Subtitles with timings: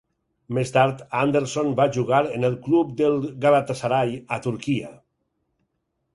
[0.57, 4.93] Més tard, Anderson va jugar amb el club del Galatasaray a Turquia.